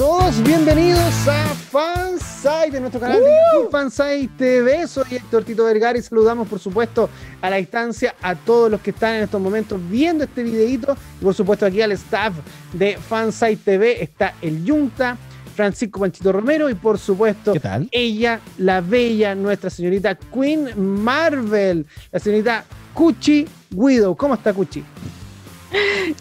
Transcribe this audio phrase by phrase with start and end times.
[0.00, 4.88] Todos, bienvenidos a Fansite de nuestro canal de YouTube Fansite TV.
[4.88, 7.10] Soy Héctor Tito Vergara y saludamos por supuesto
[7.42, 11.24] a la distancia a todos los que están en estos momentos viendo este videito y
[11.24, 12.32] por supuesto aquí al staff
[12.72, 15.18] de Fansite TV está el Yunta,
[15.54, 17.86] Francisco Panchito Romero y por supuesto ¿Qué tal?
[17.90, 22.64] ella, la bella, nuestra señorita Queen Marvel, la señorita
[22.94, 24.16] Cuchi Guido.
[24.16, 24.82] ¿Cómo está Cuchi?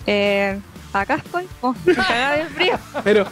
[0.06, 0.60] Eh,
[0.94, 1.94] acá estoy, oh, de
[2.56, 2.78] frío.
[3.04, 3.26] Pero,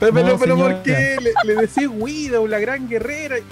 [0.00, 0.56] pero, No, pero, pero.
[0.56, 3.36] ¿por qué le, le decís Widow, la gran guerrera?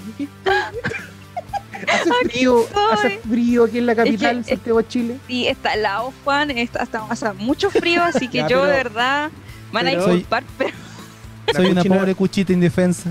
[1.88, 5.16] Hace frío, hace frío aquí en la capital, Es que- Santiago de Chile.
[5.26, 8.72] Y está al lado, Juan, está, está, sea, mucho frío, así que Ya, yo de
[8.72, 9.30] pero- verdad
[9.72, 10.70] van a pero- disculpar, pero
[11.48, 13.10] La Soy una cuchina- pobre cuchita indefensa.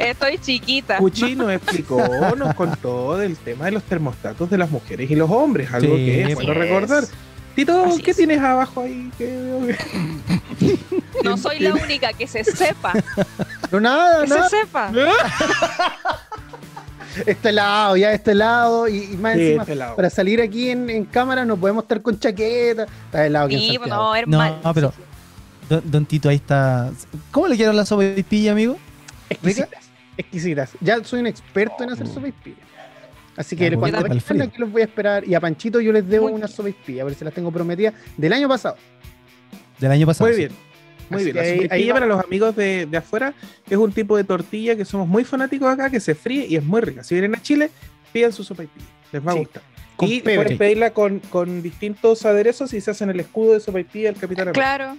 [0.00, 0.98] estoy chiquita.
[0.98, 2.02] Cuchi nos explicó,
[2.36, 6.04] nos contó del tema de los termostatos de las mujeres y los hombres, algo Sí,
[6.04, 6.52] que es bueno
[6.98, 7.12] es.
[7.56, 8.16] Tito, Así ¿qué es.
[8.16, 9.10] tienes abajo ahí?
[9.18, 10.78] ¿Qué veo que-
[11.24, 12.92] No soy la única que se sepa,
[13.72, 14.48] No, nada, que nada.
[14.48, 14.92] se sepa.
[17.24, 18.86] Este lado, ya este lado.
[18.88, 19.96] Y, y más Sí, encima, este lado.
[19.96, 22.84] para salir aquí en, en cámara no podemos estar con chaqueta.
[23.06, 24.58] Está helado aquí en Sí, no, No, hermano.
[24.62, 24.92] no, pero
[25.70, 26.90] don, don Tito ahí está.
[27.30, 28.76] ¿Cómo le quiero la sopa de pilla, amigo?
[29.30, 29.70] Exquisitas,
[30.18, 30.70] exquisitas.
[30.82, 32.58] Ya soy un experto en hacer sopaipillas.
[33.36, 35.26] Así que Ya, pues, cuando vengan aquí los voy a esperar.
[35.28, 36.56] Y a Panchito yo les debo Muy una bien.
[36.56, 38.76] sopaipilla, a ver si las tengo prometidas del año pasado.
[39.78, 40.28] Del año pasado.
[40.28, 40.40] Muy sí.
[40.46, 40.52] bien.
[41.08, 41.44] Muy Así bien.
[41.44, 43.32] ahí- ahí para los amigos de, de afuera
[43.70, 46.64] es un tipo de tortilla que somos muy fanáticos acá, que se fríe y es
[46.64, 47.04] muy rica.
[47.04, 47.70] Si vienen a Chile,
[48.12, 48.86] pidan su sopaipilla.
[49.12, 49.62] Les va a gustar.
[49.96, 50.42] con y pebre.
[50.44, 54.48] pueden pedirla con, con distintos aderezos y se hacen el escudo de sopaipilla del Capitán
[54.48, 54.96] América.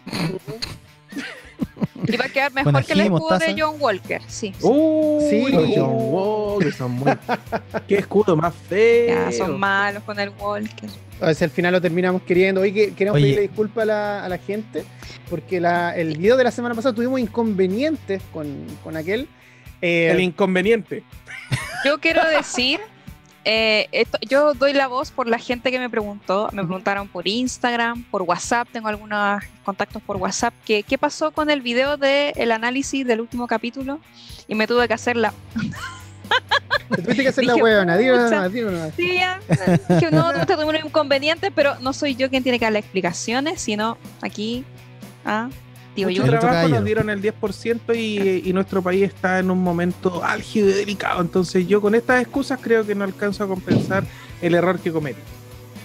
[2.08, 3.56] Y va a quedar mejor que el escudo de.
[3.60, 4.22] John Walker.
[4.28, 4.54] Sí.
[4.62, 5.52] Uy, Sí.
[5.52, 7.12] los John Walker son muy.
[7.88, 9.30] Qué escudo más feo.
[9.30, 10.90] Ya, son malos con el Walker.
[11.20, 12.62] A ver si al final lo terminamos queriendo.
[12.62, 13.26] Hoy que queremos Oye.
[13.26, 14.86] pedirle disculpas a la, a la gente
[15.30, 19.28] porque la, el video de la semana pasada tuvimos inconvenientes con, con aquel.
[19.82, 21.04] Eh, El inconveniente.
[21.86, 22.80] Yo quiero decir,
[23.50, 26.50] eh, esto- yo doy la voz por la gente que me preguntó.
[26.52, 28.68] Me preguntaron por Instagram, por WhatsApp.
[28.74, 30.54] Tengo algunos contactos por WhatsApp.
[30.66, 34.00] Que, ¿Qué pasó con el video del análisis del último capítulo?
[34.50, 35.34] Y me tuve que hacer la.
[36.90, 38.94] te tuviste que hacer la Dije, huevona, dilo nomás, dilo nomás.
[38.98, 39.40] Sí, ya.
[40.00, 40.30] Que no,
[40.68, 44.66] un inconveniente, pero no soy yo quien tiene que dar las explicaciones, sino aquí.
[45.26, 45.50] Ah,
[45.98, 46.24] Digo yo.
[46.26, 51.22] trabajo nos dieron el 10% y, nuestro país está en un momento álgido y delicado.
[51.22, 54.04] Entonces yo con estas excusas creo que no alcanzo a compensar
[54.42, 55.20] el error que cometí.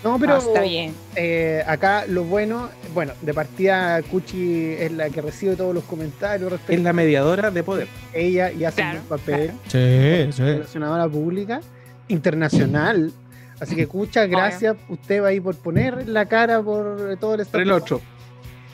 [0.05, 0.95] No, pero ah, está bien.
[1.15, 6.53] Eh, acá lo bueno, bueno, de partida Cuchi es la que recibe todos los comentarios.
[6.69, 7.87] Es la mediadora de poder.
[8.13, 10.33] Ella y hace claro, un papel claro.
[10.33, 11.61] sí, relacionadora pública
[12.09, 13.13] internacional.
[13.61, 17.63] Así que Cucha, gracias usted va ahí por poner la cara por todo el estado.
[17.63, 18.01] el 8.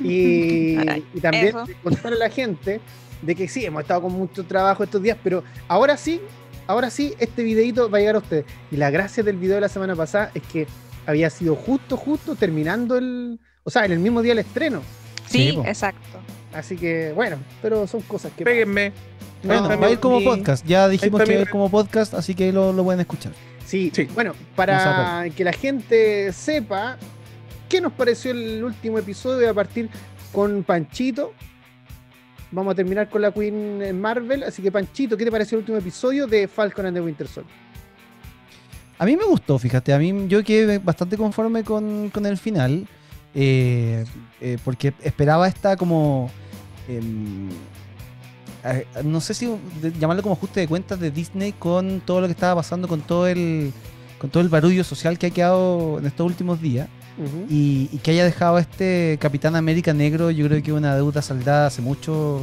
[0.01, 0.77] Y,
[1.21, 1.65] también eso.
[1.83, 2.81] contarle a la gente
[3.23, 6.21] de que sí, hemos estado con mucho trabajo estos días, pero ahora sí,
[6.67, 8.45] ahora sí, este videito va a llegar a usted.
[8.71, 10.67] Y la gracia del video de la semana pasada es que
[11.07, 14.83] había sido justo, justo terminando el, o sea, en el mismo día del estreno.
[15.27, 16.19] Sí, exacto.
[16.53, 18.45] Así que, bueno, pero son cosas que...
[18.45, 18.55] pasan.
[18.55, 18.93] Péguenme.
[19.43, 20.67] Bueno, Ahí está va a ir como podcast.
[20.67, 23.33] Ya dijimos que va a ir como podcast, así que lo, lo pueden escuchar.
[23.65, 24.05] Sí, Sí.
[24.15, 26.97] bueno, para que la gente sepa
[27.69, 29.89] qué nos pareció el último episodio, voy a partir
[30.33, 31.33] con Panchito.
[32.51, 34.43] Vamos a terminar con la Queen Marvel.
[34.43, 37.55] Así que, Panchito, ¿qué te pareció el último episodio de Falcon and the Winter Soldier?
[38.99, 39.93] A mí me gustó, fíjate.
[39.93, 42.87] A mí yo quedé bastante conforme con, el final.
[43.35, 44.05] eh,
[44.41, 46.31] eh, porque esperaba esta como.
[46.89, 47.51] em,
[48.65, 49.49] eh, no sé si
[50.01, 53.29] llamarlo como ajuste de cuentas de Disney con todo lo que estaba pasando, con todo
[53.29, 53.73] el.
[54.19, 56.89] con todo el barullo social que ha quedado en estos últimos días.
[57.49, 61.21] Y, y que haya dejado a este Capitán América negro, yo creo que una deuda
[61.23, 62.41] saldada hace mucho.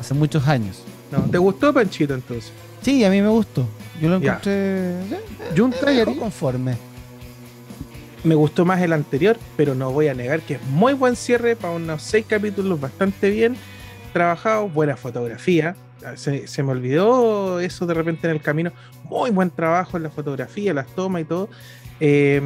[0.00, 0.82] hace muchos años.
[1.10, 2.52] No, ¿Te gustó Panchito entonces?
[2.82, 3.66] Sí, a mí me gustó.
[4.00, 4.94] Yo lo encontré.
[5.56, 6.18] Junta me y a dejó ti.
[6.18, 6.76] conforme.
[8.24, 11.54] Me gustó más el anterior, pero no voy a negar que es muy buen cierre
[11.56, 13.56] para unos seis capítulos bastante bien
[14.12, 15.76] trabajados, buena fotografía.
[16.16, 18.72] Se, se me olvidó eso de repente en el camino.
[19.04, 21.48] Muy buen trabajo en la fotografía, las tomas y todo.
[22.00, 22.40] Eh,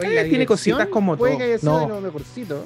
[0.00, 1.38] Oye, eh, tiene cositas como puede todo.
[1.38, 1.80] que haya sido No.
[1.80, 2.64] de lo mejorcito.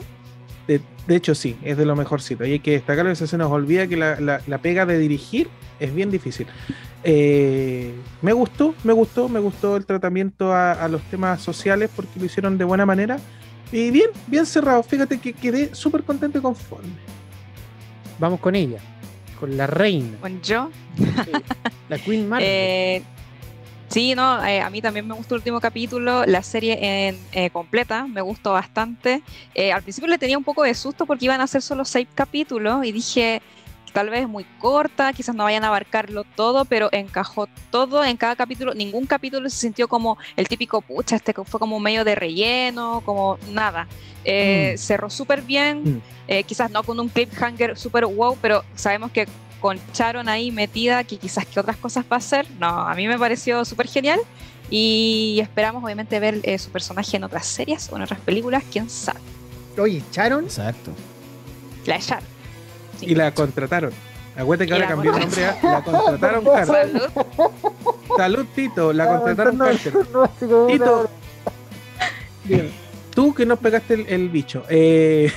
[0.69, 2.45] De, de hecho, sí, es de lo mejorcito.
[2.45, 5.49] Y hay que destacarlo que se nos olvida que la, la- la pega de dirigir
[5.81, 6.47] es bien difícil.
[7.05, 12.21] Eh, me gustó, me gustó, me gustó el tratamiento a, a los temas sociales porque
[12.21, 13.19] lo hicieron de buena manera.
[13.73, 14.83] Y bien, bien cerrado.
[14.85, 16.91] Fíjate que quedé súper contento y conforme.
[18.21, 18.79] Vamos con ella,
[19.41, 20.71] con la reina, Bueno, yo.
[21.89, 22.47] la Queen Marvel.
[22.49, 23.03] Eh,
[23.93, 26.79] Sí, no, eh, a mí también me gustó el último capítulo, la serie
[27.09, 29.23] en, eh, completa, me gustó bastante.
[29.55, 32.09] Eh, al principio le tenía un poco de susto porque iban a ser solo seis
[32.15, 33.43] capítulos y dije,
[33.93, 38.35] tal vez muy corta, quizás no vayan a abarcarlo todo, pero encajó todo en cada
[38.35, 38.73] capítulo.
[38.73, 43.37] Ningún capítulo se sintió como el típico pucha, este fue como medio de relleno, como
[43.51, 43.87] nada.
[44.25, 44.79] Eh, Mm.
[44.79, 46.03] Cerró súper bien, Mm.
[46.29, 49.27] eh, quizás no con un cliffhanger súper wow, pero sabemos que
[49.63, 52.47] con Sharon ahí metida, que quizás que otras cosas va a hacer.
[52.61, 54.21] No, a mí me pareció súper genial.
[54.69, 58.91] Y esperamos obviamente ver eh, su personaje en otras series o en otras películas, quién
[58.91, 59.21] sabe.
[59.79, 60.91] Oye, Charon, Exacto.
[61.87, 62.01] La.
[62.01, 62.17] Sí.
[63.03, 63.93] Y la contrataron.
[64.37, 66.67] Acuérdate que ahora cambió el nombre a la contrataron Carter.
[66.91, 67.51] Salud.
[68.17, 69.93] Salud, Tito, la contrataron Carter.
[70.69, 71.11] Tito.
[72.45, 72.71] Bien.
[73.15, 74.65] Tú que nos pegaste el, el bicho.
[74.71, 75.31] eh,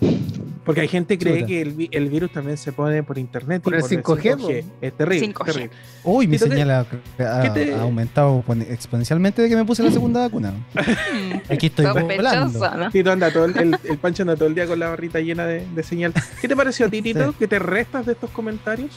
[0.64, 1.46] porque hay gente que cree Chuta.
[1.46, 3.60] que el, vi- el virus también se pone por internet.
[3.60, 5.28] y Por el 5G, Es terrible.
[5.34, 5.44] 5G.
[5.44, 5.70] terrible.
[6.04, 9.64] Uy, mi ¿qué- señal ha, ha- qué te- ha aumentado pon- exponencialmente de que me
[9.64, 10.54] puse la segunda vacuna.
[11.14, 12.52] Mm, Aquí estoy volando.
[12.58, 12.90] Sospechoso, ¿no?
[12.90, 15.44] Tito anda todo el, el, el Pancho anda todo el día con la barrita llena
[15.46, 16.12] de, de señal.
[16.40, 17.30] ¿Qué te pareció a ti, Tito?
[17.32, 17.36] Sí.
[17.38, 18.90] ¿Que te restas de estos comentarios?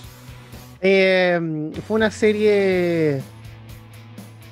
[0.81, 3.21] Eh, fue una serie.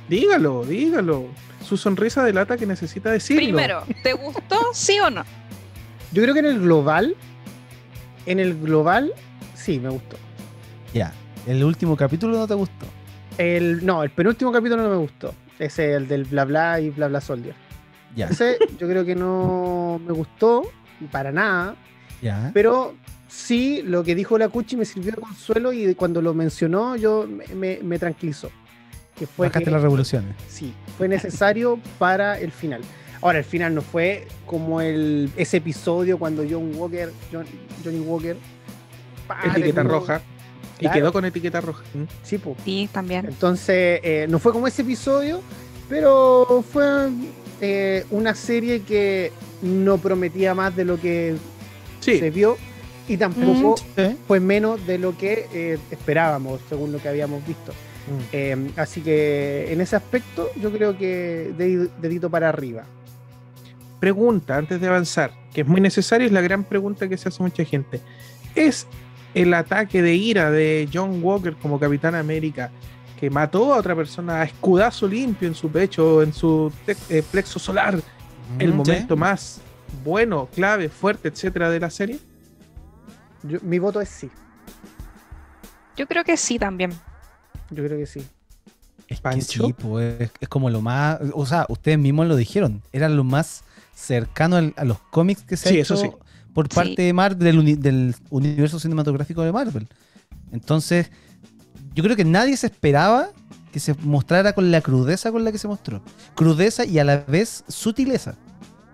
[0.10, 1.26] Dígalo, dígalo.
[1.64, 3.42] Su sonrisa delata que necesita decirlo.
[3.44, 5.24] Primero, ¿te gustó, sí o no?
[6.16, 7.16] Yo creo que en el global.
[8.26, 9.14] En el global,
[9.54, 10.16] sí, me gustó.
[10.94, 11.14] Ya.
[11.46, 12.86] El último capítulo no te gustó.
[13.38, 15.36] El, no, el penúltimo capítulo no me gustó.
[15.60, 17.54] Ese, el del bla bla y bla bla soldier.
[18.16, 18.28] Ya.
[18.30, 20.64] Ese yo creo que no me gustó
[21.12, 21.76] para nada.
[22.22, 22.50] Ya.
[22.54, 22.96] Pero
[23.28, 27.28] sí, lo que dijo la Cuchi me sirvió de consuelo y cuando lo mencionó yo
[27.30, 28.50] me, me- me tranquilizó.
[29.20, 30.34] Que fue Bajaste que- las revoluciones.
[30.48, 32.82] Sí, fue necesario para el final.
[33.26, 37.48] Ahora, el final no fue como el, ese episodio cuando John Walker, John-
[37.84, 38.38] Johnny Walker,
[39.46, 40.22] Etiqueta terminó- roja.
[40.80, 41.84] Y quedó con etiqueta roja.
[41.96, 42.04] ¿Mm?
[42.22, 42.56] Sí, po.
[42.64, 43.26] Sí, también.
[43.26, 45.42] Entonces, eh, no fue como ese episodio,
[45.90, 47.10] pero fue
[47.62, 49.32] eh, una serie que
[49.64, 51.36] no prometía más de lo que
[52.02, 52.58] Sí, se vio
[53.08, 54.18] y tampoco Sí.
[54.28, 57.72] fue menos de lo que eh, esperábamos, según lo que habíamos visto.
[57.72, 58.20] Mm.
[58.34, 62.84] Eh, así que en ese aspecto yo creo que dedi- dedito para arriba.
[64.00, 67.42] Pregunta antes de avanzar, que es muy necesario, es la gran pregunta que se hace
[67.42, 68.02] mucha gente.
[68.56, 68.88] ¿Es
[69.34, 72.72] el ataque de ira de John Walker como Capitán América
[73.20, 76.72] que mató a otra persona a escudazo limpio en su pecho, en su
[77.10, 78.00] eh, plexo solar,
[78.60, 79.20] el Mm, momento sí.
[79.20, 79.62] más
[80.04, 82.20] bueno, clave, fuerte, etcétera de la serie?
[83.44, 84.30] Yo- mi voto es sí,
[85.98, 86.92] Yo creo que sí también.
[87.72, 88.20] yo creo que sí.
[89.08, 89.66] Es que Pancho.
[89.68, 91.20] sí, pues, es, es como lo más.
[91.34, 92.82] O sea, ustedes mismos lo dijeron.
[92.92, 93.64] Era lo más
[93.96, 96.10] cercano al- a los cómics que se Sí, ha eso hecho sí.
[96.54, 96.76] por Sí.
[96.76, 99.88] parte de Marvel, del, uni- del universo cinematográfico de Marvel.
[100.52, 101.10] Entonces,
[101.96, 103.30] yo creo que nadie se esperaba
[103.72, 106.02] que se mostrara con la crudeza con la que se mostró.
[106.36, 108.36] Crudeza y a la vez sutileza.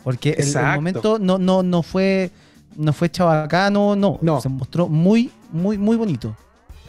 [0.03, 2.31] Porque el- el, momento no, no, no fue.
[2.77, 4.17] No fue chabacano, no.
[4.21, 4.39] No.
[4.39, 6.35] Se mostró muy, muy, muy bonito.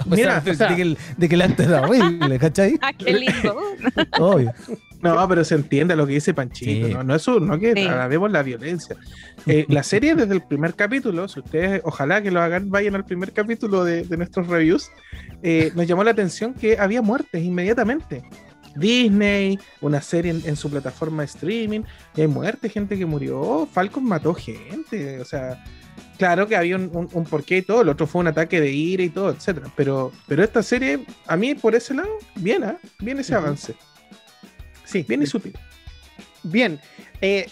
[0.10, 2.78] O Mira, sea, o sea- de, que el, de que el antes era horrible, ¿cachai?
[2.82, 3.56] Ah, qué lindo.
[4.18, 4.52] Obvio.
[5.00, 6.94] No, pero se entiende lo que dice Panchito, Sí.
[6.94, 7.88] no, no es un- no que Sí.
[8.08, 8.94] vemos la violencia.
[9.46, 13.04] Eh, la serie desde el primer capítulo, si ustedes ojalá que lo hagan, vayan al
[13.04, 14.90] primer capítulo de, de nuestros reviews,
[15.42, 18.22] eh, nos llamó la atención que había muertes inmediatamente.
[18.76, 21.80] Disney, una serie en, en su plataforma de streaming,
[22.16, 25.62] y hay muertes, gente que murió, Falcon mató gente, o sea,
[26.18, 28.70] claro que había un, un- un porqué y todo, el otro fue un ataque de
[28.72, 32.76] ira y todo, etcétera, pero, pero esta serie, a mí por ese lado, bien, ¿ah?
[33.00, 33.74] bien ese avance,
[34.84, 35.56] Sí, bien y sutil.
[36.42, 36.78] Bien,
[37.20, 37.46] eh,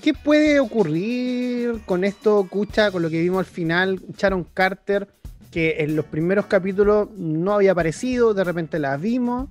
[0.00, 4.00] ¿qué puede ocurrir con esto, Cucha, con lo que vimos al final?
[4.16, 5.08] Sharon Carter,
[5.50, 9.48] que en los primeros capítulos no había aparecido, de repente la vimos,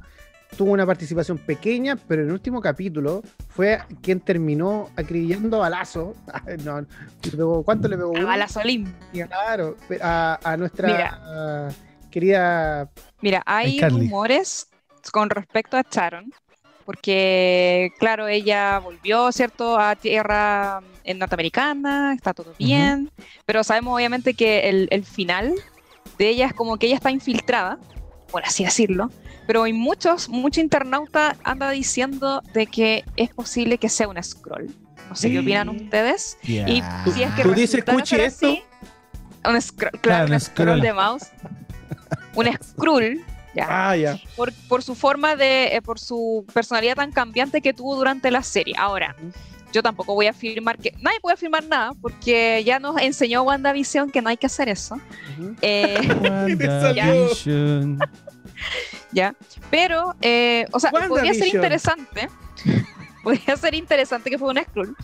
[0.58, 6.16] tuvo una participación pequeña, pero en el último capítulo fue quien terminó acribillando a balazo.
[6.64, 6.88] No, le
[7.32, 8.16] pegó- ¿Cuánto le pegó?
[8.18, 9.28] A balazo limpio.
[9.28, 11.70] Claro, a, a nuestra Mira.
[12.12, 12.90] querida.
[13.22, 14.68] Mira, hay rumores
[15.12, 16.32] con respecto a Sharon,
[16.86, 23.12] porque, claro, ella volvió, ¿cierto?, a tierra en norteamericana, está todo bien,
[23.46, 25.54] pero sabemos obviamente que el, el final
[26.18, 27.78] de ella es como que ella está infiltrada,
[28.32, 29.10] por así decirlo,
[29.48, 34.74] pero hay muchos, mucho internauta anda diciendo de que es posible que sea un scroll.
[35.10, 36.38] No sé qué opinan ustedes.
[36.44, 36.82] Y
[37.14, 38.48] si es que ¿Tú dices, ser esto?
[38.48, 38.64] así,
[39.48, 40.82] un scroll, claro, Claro, un un scroll scroll.
[40.82, 41.24] de mouse,
[42.36, 43.22] un scroll,
[43.54, 44.20] ya, Ah, ya.
[44.36, 48.42] por, por su forma de, eh, por su personalidad tan cambiante que tuvo durante la
[48.44, 48.74] serie.
[48.78, 49.16] Ahora,
[49.76, 54.10] yo tampoco voy a afirmar que, nadie puede afirmar nada, porque ya nos enseñó WandaVision
[54.10, 54.96] que no hay que hacer eso.
[55.38, 55.56] Ujú.
[55.62, 58.00] Eh, WandaVision.
[59.12, 59.36] ¿ya?
[59.70, 62.30] Pero, eh, o sea, podría ser interesante.
[63.24, 64.96] podría ser interesante que fue una Skrull.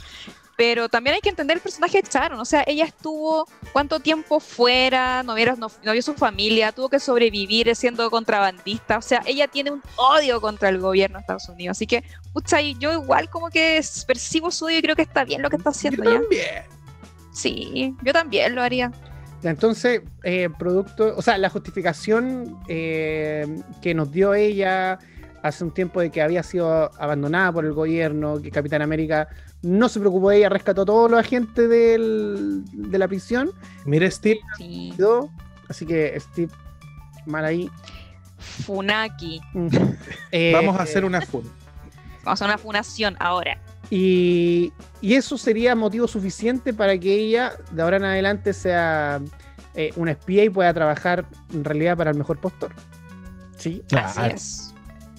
[0.62, 2.40] Pero también hay que entender el personaje de Sharon.
[2.40, 7.00] O sea, ella estuvo cuánto tiempo fuera, no, no, no vio su familia, tuvo que
[7.00, 9.00] sobrevivir siendo contrabandista.
[9.00, 11.78] O sea, ella tiene un odio contra el gobierno de Estados Unidos.
[11.78, 15.26] Así que, pucha, y yo igual como que percibo su odio y creo que está
[15.26, 16.20] bien lo que está haciendo Yo ya.
[16.20, 16.64] también.
[17.34, 18.92] Sí, yo también lo haría.
[19.42, 23.48] Entonces, eh, producto, o sea, la justificación eh,
[23.82, 25.00] que nos dio ella
[25.44, 29.28] hace un tiempo de que había sido abandonada por el gobierno, que Capitán América
[29.64, 33.52] no se preocupó de ella, rescató a todos los agentes del- de la prisión,
[33.86, 34.94] Mira, Steve, Sí.
[35.68, 36.52] así que Steve,
[37.26, 37.70] mal ahí.
[38.38, 39.42] Funaki.
[40.32, 41.44] Eh, vamos a hacer una fun.
[42.24, 43.58] Vamos a hacer una funación ahora.
[43.90, 44.72] Y,
[45.02, 49.20] y eso sería motivo suficiente para que ella de ahora en adelante sea
[49.76, 52.72] eh, una espía y pueda trabajar en realidad para el mejor postor.
[53.58, 53.84] Sí.
[53.96, 54.71] Así es.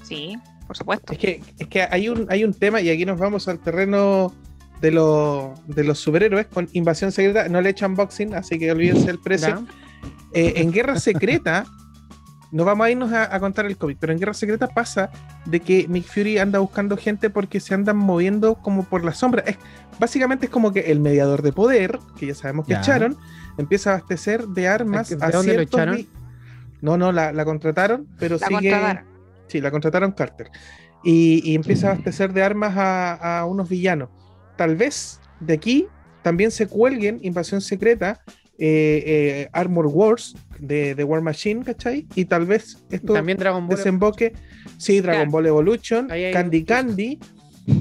[0.03, 1.13] Sí, por supuesto.
[1.13, 4.33] Es que, es que hay, un, hay un tema, y aquí nos vamos al terreno
[4.81, 7.49] de, los de los superhéroes con Invasión Secreta.
[7.49, 9.67] No le echan boxing, así que olvídense el precio.
[10.35, 11.65] Eh, en Guerra Secreta,
[12.51, 15.11] no vamos a irnos a, a contar el cómic, pero en Guerra Secreta pasa
[15.47, 19.43] de que Nick Fury anda buscando gente porque se andan moviendo como por la sombra.
[19.47, 19.57] Es,
[19.99, 22.81] básicamente es como que el mediador de poder, que ya sabemos que Ya.
[22.81, 23.17] echaron,
[23.59, 26.07] empieza a abastecer de armas ¿De a dónde lo echaron?
[26.81, 28.71] No, no, la, la contrataron, pero La sigue.
[28.71, 29.12] contrataron.
[29.53, 30.49] Sí, la contrataron Carter.
[31.05, 34.09] Y, y empieza a abastecer de armas a, a unos villanos.
[34.57, 35.87] Tal vez de aquí
[36.23, 38.23] también se cuelguen Invasión Secreta,
[38.59, 42.07] eh, eh, Armor Wars de, de War Machine, ¿cachai?
[42.15, 43.77] Y tal vez esto También Dragon Ball.
[43.77, 44.33] desemboque,
[44.79, 45.31] sí, Dragon.
[45.31, 47.19] Ball Evolution, Candy un- Candy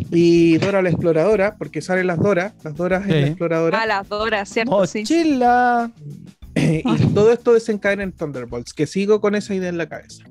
[0.10, 3.24] y Dora la Exploradora, porque salen las Dora, las Doras en la Sí.
[3.30, 3.82] Exploradora.
[3.82, 4.86] A las Dora, ¿cierto?
[4.88, 5.00] Sí.
[5.00, 5.92] Mochila.
[6.56, 10.24] y todo esto desencadena en Thunderbolts, que sigo con esa idea en la cabeza.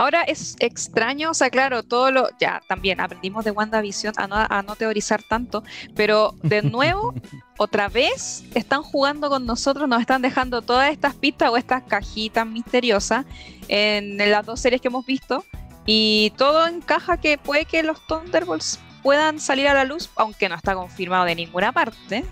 [0.00, 2.30] Ahora es extraño, o sea, claro, todo lo.
[2.38, 5.62] Ya, también aprendimos de WandaVision a no, a no teorizar tanto,
[5.94, 7.12] pero de nuevo,
[7.58, 12.46] otra vez están jugando con nosotros, nos están dejando todas estas pistas o estas cajitas
[12.46, 13.26] misteriosas
[13.68, 15.44] en, las dos series que hemos visto,
[15.84, 20.54] y todo encaja que puede que los Thunderbolts puedan salir a la luz, aunque no
[20.54, 22.24] está confirmado de ninguna parte.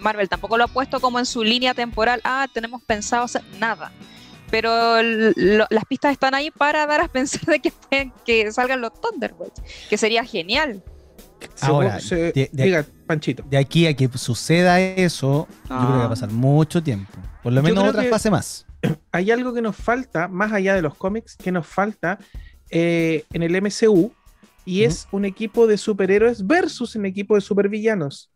[0.00, 3.92] Marvel tampoco lo ha puesto como en su línea temporal, ah, tenemos pensado hacer nada
[4.50, 7.60] pero lo- las pistas están ahí para dar a pensar de
[8.24, 10.82] que, salgan los Thunderbolts, que sería genial.
[11.60, 13.42] Ahora, Se- de- de- diga, Panchito.
[13.48, 16.08] De aquí a que suceda eso, yo creo que va a Ah.
[16.08, 17.12] pasar mucho tiempo.
[17.42, 18.66] Por lo menos otra que- fase más.
[19.12, 22.18] hay algo que nos falta, más allá de los cómics, que nos falta
[22.70, 24.10] eh, en el MCU,
[24.64, 28.30] y es un equipo de superhéroes versus un equipo de supervillanos.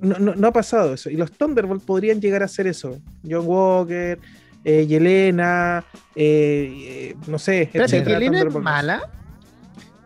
[0.00, 1.08] No, no, no ha pasado eso.
[1.08, 2.98] Y los Thunderbolts podrían llegar a hacer eso.
[3.26, 4.18] John Walker,
[4.64, 7.70] eh, Yelena, eh, eh, no sé.
[7.72, 9.10] Etcétera, ¿Yelena es mala?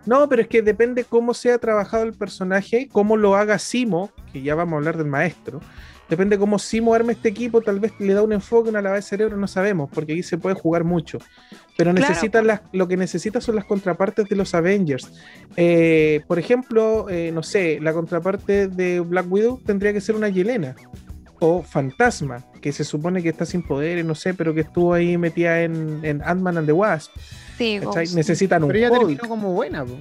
[0.04, 4.40] No, pero es que depende cómo sea trabajado el personaje, cómo lo haga Simo, que
[4.42, 5.60] ya vamos a hablar del maestro.
[6.08, 9.02] Depende cómo Simo arme este equipo, tal vez le da un enfoque, una lavada de
[9.02, 11.18] cerebro, no sabemos, porque aquí se puede jugar mucho.
[11.76, 12.08] Pero Claro.
[12.08, 15.12] necesitan las, lo que necesita son las contrapartes de los Avengers.
[15.56, 20.30] Eh, por ejemplo, eh, no sé, la contraparte de Black Widow tendría que ser una
[20.30, 20.74] Yelena.
[21.40, 25.16] O Fantasma, que se supone que está sin poderes, no sé, pero que estuvo ahí
[25.16, 27.12] metida en, en Ant-Man and the Wasp.
[27.57, 28.04] Sí, ¿cachai?
[28.07, 28.16] Ghost.
[28.16, 28.99] Necesitan un Pero ella Hulk.
[29.00, 29.85] terminó como buena.
[29.85, 29.97] po.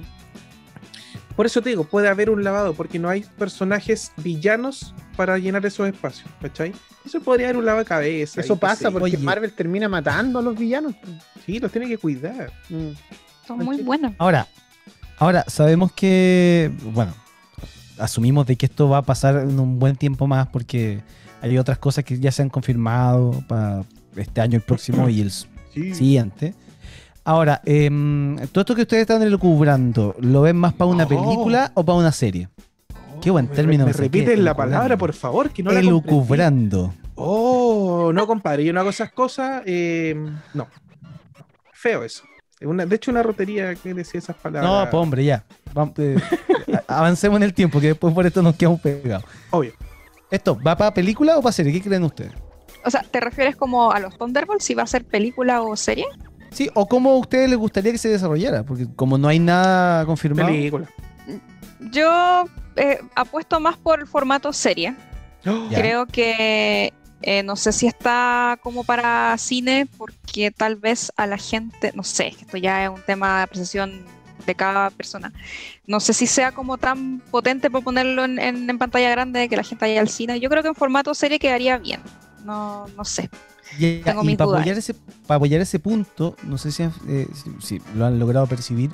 [1.36, 5.64] Por eso te digo, puede haber un lavado, porque no hay personajes villanos para llenar
[5.64, 6.72] esos espacios, ¿cachai?
[7.06, 8.40] Eso podría haber un lavado de cabeza.
[8.40, 9.18] Eso pasa porque Oye.
[9.18, 10.94] Marvel termina matando a los villanos.
[11.46, 12.52] Sí, los tiene que cuidar.
[12.68, 12.88] Mm.
[13.46, 14.12] Son muy buenos.
[14.18, 14.48] Ahora,
[15.18, 17.14] ahora sabemos que, bueno,
[17.98, 21.02] asumimos de que esto va a pasar en un buen tiempo más porque
[21.40, 23.84] hay otras cosas que ya se han confirmado para
[24.16, 25.30] este año, el próximo y el
[25.94, 26.54] siguiente.
[27.24, 31.84] Ahora, em, todo esto que ustedes están elucubrando, ¿lo ven más para una película o
[31.84, 32.48] para una serie?
[33.20, 35.80] Qué buen término Me, repites la palabra, por favor, que no la.
[35.80, 36.94] Elucubrando.
[37.16, 39.62] Oh, no, compadre, yo no hago esas cosas.
[39.66, 40.14] eh,
[40.54, 40.68] no.
[41.72, 42.24] Feo eso.
[42.60, 44.70] Una, de hecho, una rotería que decía esas palabras.
[44.70, 45.44] No, pues hombre, ya.
[45.74, 46.16] Vamos, eh,
[46.88, 49.24] avancemos en el tiempo, que después por esto nos quedamos pegados.
[49.50, 49.72] Obvio.
[50.30, 51.72] ¿Esto va para película o para serie?
[51.72, 52.32] ¿Qué creen ustedes?
[52.84, 54.64] O sea, ¿te refieres como a los Thunderbolts?
[54.64, 56.06] ¿Si va a ser película o serie?
[56.50, 60.06] Sí, o cómo a ustedes les gustaría que se desarrollara, porque como no hay nada
[60.06, 60.48] confirmado.
[60.48, 60.88] Película.
[61.92, 62.44] Yo
[62.76, 64.94] eh, apuesto más por el formato serie.
[65.46, 65.78] Oh, Ya.
[65.78, 66.92] Creo que
[67.22, 72.04] eh, no sé si está como para cine, porque tal vez a la gente, no
[72.04, 74.04] sé, esto ya es un tema de apreciación
[74.46, 75.32] de cada persona.
[75.86, 79.56] No sé si sea como tan potente para ponerlo en, en- en pantalla grande que
[79.56, 80.40] la gente vaya al cine.
[80.40, 82.00] Yo creo que en formato serie quedaría bien.
[82.44, 83.28] no, no sé.
[83.78, 84.60] Y, Tengo y mis para dudas.
[84.62, 84.94] apoyar, ese,
[85.26, 88.90] para apoyar ese punto, no sé si, eh, si- si lo han logrado percibir,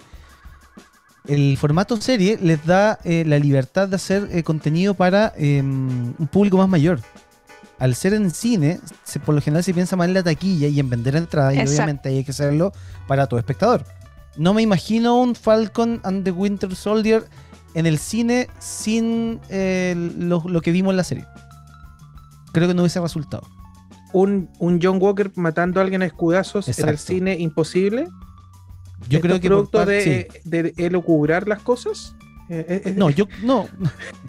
[1.26, 6.28] el formato serie les da eh, la libertad de hacer eh, contenido para eh, un
[6.30, 7.00] público más mayor.
[7.78, 10.78] Al ser en cine, se- por lo general se piensa más en la taquilla y
[10.80, 12.72] en vender entradas, y obviamente hay que hacerlo
[13.06, 13.84] para todo espectador.
[14.36, 17.24] No me imagino un Falcon and the Winter Soldier
[17.74, 21.24] en el cine sin eh, lo, lo que vimos en la serie.
[22.52, 23.46] Creo que no hubiese resultado.
[24.12, 28.08] Un, un John Walker matando a alguien a escudazos en el cine imposible.
[29.08, 30.40] Yo ¿Esto creo que producto de, sí.
[30.48, 32.14] de elucubrar las cosas.
[32.48, 33.66] Eh, eh, eh, No, yo no.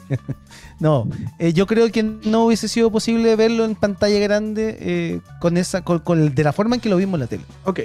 [0.79, 1.07] no,
[1.39, 5.81] eh, yo creo que no hubiese sido posible verlo en pantalla grande eh, con esa,
[5.83, 7.43] con, con el- de la forma en que lo vimos en la tele.
[7.65, 7.81] Ok.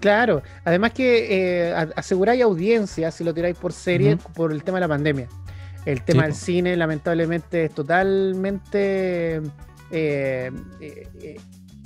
[0.00, 4.80] Claro, además que eh, aseguráis audiencia si lo tiráis por serie por el tema de
[4.80, 5.28] la pandemia.
[5.84, 6.38] El tema Sí, del po.
[6.38, 9.36] cine, lamentablemente, es totalmente
[9.90, 10.50] eh,
[10.80, 11.36] eh, eh,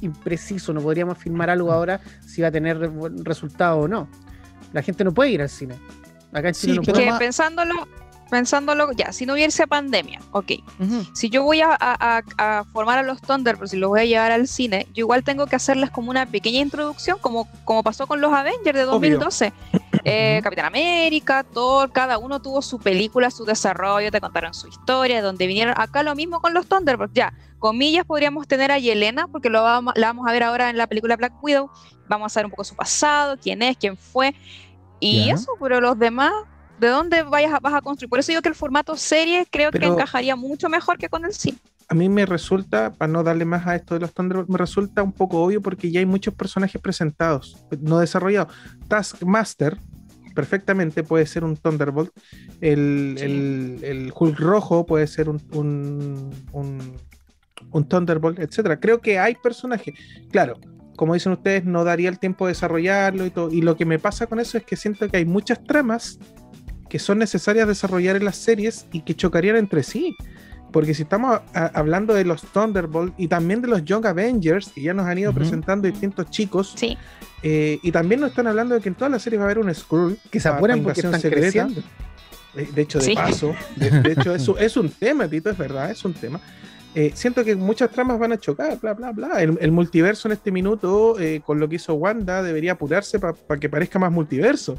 [0.00, 0.72] impreciso.
[0.72, 2.78] No podríamos afirmar algo ahora si va a tener
[3.24, 4.08] resultado o no.
[4.72, 5.74] La gente no puede ir al cine.
[6.32, 7.88] Acá en Chile Sí, no que pensándolo,
[8.30, 10.52] pensándolo, ya, si no hubiese pandemia, ok.
[11.12, 14.04] Si yo voy a, a- a- a formar a los Thunderbolts y los voy a
[14.04, 18.06] llevar al cine, yo igual tengo que hacerles como una pequeña introducción, como, como pasó
[18.06, 19.18] con los Avengers de Obvio.
[19.18, 19.52] 2012.
[20.02, 25.16] Eh, Capitán América, Thor, cada uno tuvo su película, su desarrollo, te contaron su historia,
[25.16, 25.75] de donde vinieron.
[25.76, 27.34] Acá lo mismo con los Thunderbolts, ya.
[27.58, 30.87] Comillas podríamos tener a Yelena, porque lo vamos, la vamos a ver ahora en la
[30.87, 31.68] película Black Widow.
[32.08, 34.34] Vamos a saber un poco su pasado, quién es, quién fue.
[35.00, 36.32] Y eso, pero los demás,
[36.80, 38.08] ¿de dónde vayas a, vas a construir?
[38.10, 41.25] Por eso digo que el formato serie creo Pero- que encajaría mucho mejor que con
[41.25, 41.58] el cine.
[41.88, 45.02] A mí me resulta, para no darle más a esto de los Thunderbolts, me resulta
[45.02, 48.54] un poco obvio porque ya hay muchos personajes presentados, no desarrollados.
[48.87, 49.76] Taskmaster
[50.34, 52.12] perfectamente puede ser un Thunderbolt.
[52.60, 53.25] El, Sí.
[53.25, 56.96] el- el Hulk rojo puede ser un, un, un-
[57.72, 58.78] un Thunderbolt, etcétera.
[58.78, 59.92] Creo que hay personajes.
[60.30, 60.54] Claro,
[60.96, 63.50] como dicen ustedes, no daría el tiempo de desarrollarlo y todo.
[63.50, 66.19] Y lo que me pasa con eso es que siento que hay muchas tramas
[66.90, 70.14] que son necesarias desarrollar en las series y que chocarían entre sí.
[70.72, 74.82] Porque si estamos a- hablando de los Thunderbolts y también de los Young Avengers, que
[74.82, 75.38] ya nos han ido Ujú.
[75.40, 76.96] presentando distintos chicos, Sí.
[77.42, 79.58] eh, y también nos están hablando de que en todas las series va a haber
[79.58, 80.18] un Skrull.
[80.30, 81.40] Que se pa- apuren pa porque están secreta.
[81.50, 81.80] creciendo.
[82.56, 83.14] Eh, De hecho, de Sí.
[83.14, 86.40] paso, de, de hecho, eso es un tema, Tito, es verdad, es un tema.
[86.96, 89.40] Eh, siento que muchas tramas van a chocar, bla, bla, bla.
[89.40, 93.34] El, el multiverso en este minuto, eh, con lo que hizo Wanda, debería apurarse para
[93.60, 94.76] que parezca más multiverso.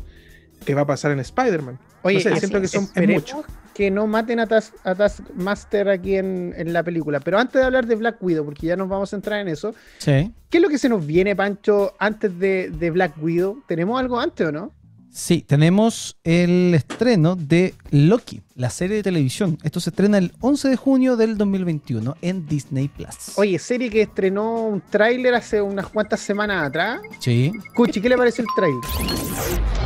[0.65, 1.79] Que va a pasar en Spider-Man?
[2.03, 3.43] Oye, no sé, siento que son, es esperemos mucho.
[3.73, 7.19] que no maten a, Tas- a Taskmaster aquí en, en la película.
[7.19, 9.73] Pero antes de hablar de Black Widow, porque ya nos vamos a entrar en eso,
[9.99, 10.31] Sí.
[10.49, 13.63] ¿qué es lo que se nos viene, Pancho, antes de, de Black Widow?
[13.67, 14.71] ¿Tenemos algo antes o no?
[15.13, 19.57] Sí, tenemos el estreno de Loki, la serie de televisión.
[19.61, 23.37] Esto se estrena el 11 de junio del 2021 en Disney Plus.
[23.37, 27.01] Oye, serie que estrenó un tráiler hace unas cuantas semanas atrás.
[27.19, 27.51] Sí.
[27.75, 29.80] Cuchi, ¿qué le parece el tráiler?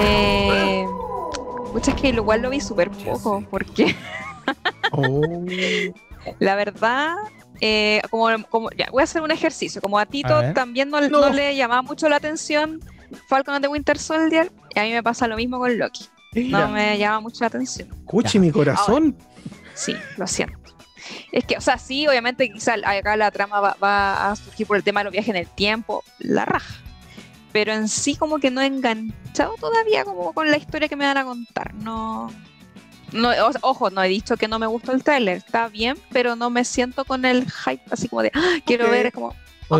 [0.00, 0.86] Eh,
[1.72, 3.94] pucha, es que igual lo vi súper poco, porque
[4.92, 5.22] Oh.
[6.38, 7.16] la verdad,
[7.60, 9.80] eh, como, como- ya, voy a hacer un ejercicio.
[9.80, 11.08] Como a Tito A también no, No.
[11.20, 12.80] no le llamaba mucho la atención
[13.28, 16.04] Falcon the Winter Soldier, y a mí me pasa lo mismo con Loki.
[16.34, 17.88] No me llama mucho la atención.
[18.04, 19.16] Cuchi, mi corazón.
[19.74, 20.58] Sí, lo siento.
[21.32, 24.76] Es que, o sea, sí, obviamente quizá acá la trama va, va a surgir por
[24.76, 26.74] el tema de los viajes en el tiempo, la raja.
[27.54, 31.04] Pero en sí como que no he enganchado todavía como con la historia que me
[31.04, 31.72] van a contar.
[31.74, 32.28] No,
[33.12, 36.34] no o- ojo, no he dicho que no me gustó el tráiler, está bien, pero
[36.34, 39.36] no me siento con el hype así como de, "Ah, quiero ver, es como, ok,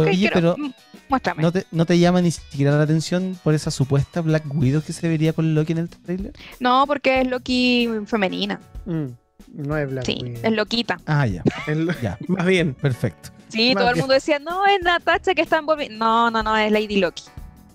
[0.07, 0.73] Oye, quiero, pero mm,
[1.09, 1.43] muéstrame.
[1.43, 4.93] ¿no te, ¿no te llama ni siquiera la atención por esa supuesta Black Widow que
[4.93, 6.33] se vería con Loki en el trailer?
[6.61, 9.07] No, porque es Loki femenina, Mm,
[9.49, 10.41] no es Black sí, Widow.
[10.45, 11.01] es loquita.
[11.07, 12.73] Ah, ya, El- ya, más bien.
[12.75, 13.31] perfecto.
[13.49, 15.89] Sí, Más todo el mundo decía, no, es Natasha que está envolvida.
[15.93, 17.25] No, no, no, es Lady Loki.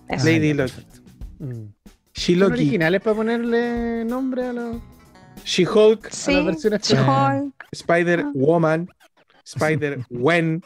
[0.10, 0.24] Eso.
[0.28, 1.00] Ah, Lady perfecto.
[1.40, 1.66] Mm.
[2.14, 4.78] ¿Son originales para ponerle nombre a los...
[5.46, 6.96] She-Hulk, Sí, las versiones Sí.
[6.96, 7.54] She-Hulk.
[7.72, 8.90] Spider-Woman,
[9.46, 10.62] Spider-Wen.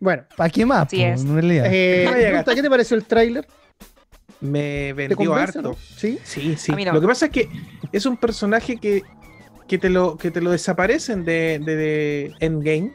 [0.00, 0.88] Bueno, ¿Para qué más?
[0.88, 1.22] Po, es.
[1.24, 3.46] eh, No vaya a Gusta, ¿qué te pareció el tráiler?
[4.40, 5.62] Me ¿Te vendió convence, harto.
[5.62, 5.76] no?
[5.96, 6.18] ¿Sí?
[6.24, 6.72] Sí, sí.
[6.72, 6.92] No.
[6.94, 7.48] Lo que pasa es que
[7.92, 9.02] es un personaje que,
[9.68, 12.92] que, te, lo, que te lo desaparecen de, de- de Endgame.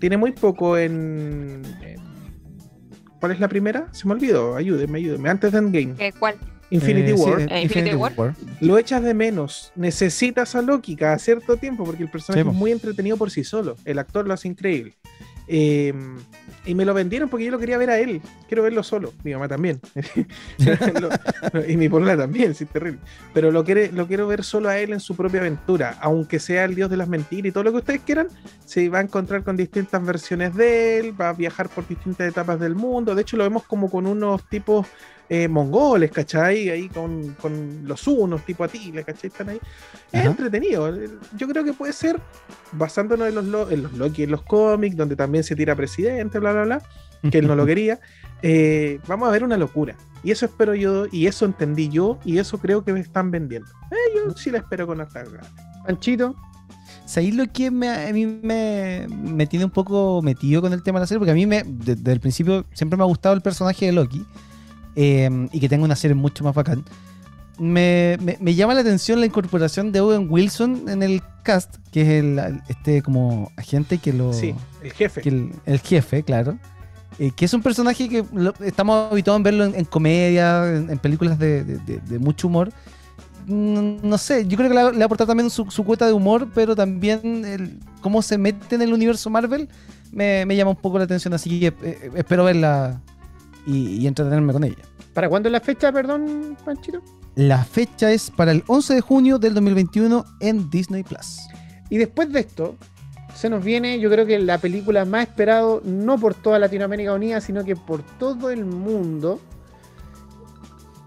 [0.00, 2.05] Tiene muy poco en, en-
[3.26, 3.88] ¿Cuál es la primera?
[3.90, 4.54] Se me olvidó.
[4.54, 5.28] Ayúdeme, ayúdeme.
[5.28, 5.94] Antes de Endgame.
[5.94, 6.36] ¿Qué, ¿Cuál?
[6.70, 7.40] Infinity Eh, War.
[7.40, 8.12] eh, Eh, Infinity War.
[8.60, 9.72] Lo echas de menos.
[9.74, 13.42] Necesitas a Loki cada cierto tiempo porque el personaje Sí, es muy entretenido por sí
[13.42, 13.74] solo.
[13.84, 14.96] El actor lo hace increíble.
[15.48, 15.92] Eh,
[16.66, 18.20] y me lo vendieron porque yo lo quería ver a él.
[18.48, 19.12] Quiero verlo solo.
[19.24, 19.80] Mi mamá también.
[21.68, 23.00] Y mi polola también, sí, terrible.
[23.32, 25.96] Pero lo, quiere, lo quiero ver solo a él en su propia aventura.
[26.00, 28.28] Aunque sea el dios de las mentiras y todo lo que ustedes quieran,
[28.64, 32.58] se va a encontrar con distintas versiones de él, va a viajar por distintas etapas
[32.60, 33.14] del mundo.
[33.14, 34.86] De hecho, lo vemos como con unos tipos
[35.28, 36.68] eh, mongoles, ¿cachai?
[36.70, 39.28] Ahí con, con los unos, tipo Atila, ¿cachai?
[39.28, 39.60] Están ahí.
[40.12, 40.30] Es Ajá.
[40.30, 40.92] entretenido.
[41.36, 42.20] Yo creo que puede ser,
[42.72, 46.38] basándonos en los, lo- en los Loki, en los cómics, donde también se tira presidente,
[46.38, 46.82] bla, bla, bla,
[47.30, 47.98] que él no lo quería.
[48.42, 49.96] eh, vamos a ver una locura.
[50.22, 53.68] Y eso espero yo, y eso entendí yo, y eso creo que me están vendiendo.
[53.92, 55.12] Eh, yo sí la espero con ganas.
[55.86, 56.34] Panchito,
[57.04, 60.98] ¿Sabéis lo que me, a mí me, me tiene un poco metido con el tema
[60.98, 61.20] de la serie?
[61.20, 63.92] Porque a mí me, de- desde el principio siempre me ha gustado el personaje de
[63.92, 64.26] Loki
[64.96, 66.84] eh, y que tenga una serie mucho más bacán.
[67.58, 72.02] Me, me- me llama la atención la incorporación de Owen Wilson en el cast, que
[72.02, 74.32] es el, este como agente que lo...
[74.34, 75.22] Sí, el jefe.
[75.22, 76.58] que el, el jefe, claro.
[77.18, 80.90] eh, que es un personaje que lo- estamos habituados en verlo en, en comedia, en,
[80.90, 82.70] en películas de, de- de- de mucho humor.
[83.46, 86.12] No sé, yo creo que le, ha- le ha aportado también su, su cuota de
[86.12, 89.68] humor, pero también el, cómo se mete en el universo Marvel
[90.12, 93.00] me, me llama un poco la atención, así que eh, espero verla
[93.66, 94.82] y, y entretenerme con ella.
[95.16, 97.00] ¿para cuándo es la fecha, perdón, Panchito?
[97.36, 101.38] La fecha es para el 11 de junio del 2021 en Disney Plus.
[101.88, 102.76] Y después de esto,
[103.34, 107.40] se nos viene, yo creo que la película más esperado, no por toda Latinoamérica Unida,
[107.40, 109.40] sino que por todo el mundo,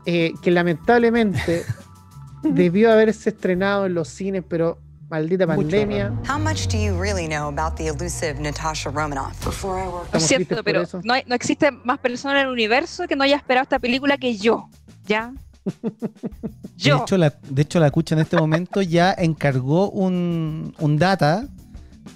[0.08, 1.64] eh, que lamentablemente
[2.44, 6.14] debió haberse estrenado en los cines, pero maldita Mucho pandemia.
[6.28, 9.44] How much do you really know about the elusive Natasha Romanoff?
[9.44, 13.08] Before I worked Lo siento, pero no, hay- no existe más persona en el universo
[13.08, 14.70] que no haya esperado esta película que yo.
[15.08, 15.34] ¿Ya?
[15.66, 15.92] De
[16.78, 17.02] Yo.
[17.02, 21.46] hecho, la, de hecho, la Cucha en este momento ya encargó un, un data,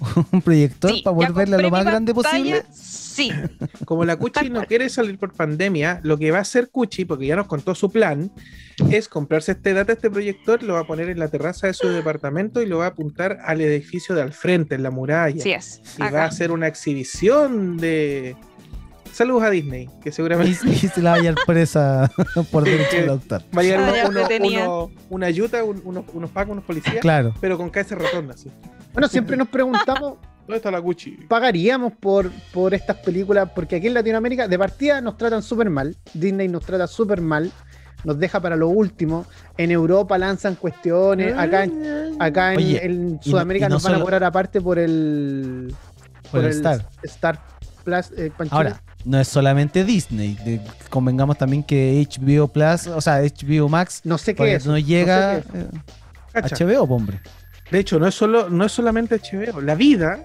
[0.32, 2.64] un proyector Sí, para ya poder verla lo más grande pantalla, posible.
[2.72, 3.30] Sí.
[3.84, 7.26] Como la Cuchi no quiere salir por pandemia, lo que va a hacer Cuchi, porque
[7.26, 8.32] ya nos contó su plan,
[8.90, 11.88] es comprarse este data, este proyector, lo va a poner en la terraza de su
[11.88, 15.40] departamento y lo va a apuntar al edificio de al frente, en la muralla.
[15.42, 15.80] Sí es.
[15.98, 18.36] y va a hacer una exhibición de.
[19.12, 22.10] Saludos a Disney, que Y, seguramente y se la va a llevar presa
[22.50, 23.42] por derecho de autor.
[23.56, 27.32] va a llegar Ah, uno- uno- una ayuda, un- unos, unos pacos, unos policías, Claro.
[27.40, 28.50] pero con cabeza rotonda, así.
[28.94, 30.14] Bueno, siempre nos preguntamos,
[30.46, 31.10] ¿Dónde está la Gucci?
[31.28, 33.48] ¿pagaríamos por, por estas películas?
[33.54, 35.96] Porque aquí en Latinoamérica, de partida, nos tratan súper mal.
[36.14, 37.50] Disney nos trata súper mal.
[38.04, 39.24] Nos deja para lo último.
[39.56, 41.34] En Europa lanzan cuestiones.
[41.38, 44.78] Acá en, acá en, Oye, en Sudamérica y no nos van a cobrar aparte por
[44.78, 45.74] el.
[46.30, 46.86] Por el Star.
[47.02, 47.40] Star
[47.82, 48.10] Plus.
[48.18, 48.30] eh.
[48.50, 50.34] Ahora, no es solamente Disney.
[50.44, 54.66] de- convengamos también que HBO Plus, o sea, HBO Max, no sé qué todavía es.
[54.66, 55.64] no llega sé qué es.
[55.64, 55.68] eh,
[56.34, 56.56] Cacha.
[56.66, 57.20] HBO, po, hombre.
[57.70, 59.60] De hecho, no es, solo, no es solamente HBO.
[59.60, 60.24] La vida,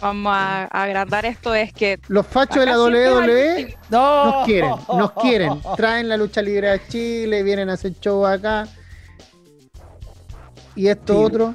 [0.00, 4.24] Vamos a, agrandar esto, es que Los fachos de la WWE No.
[4.24, 5.60] nos quieren, nos quieren.
[5.76, 8.66] Traen la lucha libre a Chile, vienen a hacer show acá.
[10.74, 11.24] Y esto Sí.
[11.24, 11.54] otro.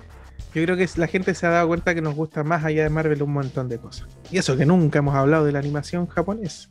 [0.55, 2.89] yo creo que la gente se ha dado cuenta que nos gusta más allá de
[2.89, 4.07] Marvel un montón de cosas.
[4.31, 6.69] Y eso que nunca hemos hablado de la animación japonesa.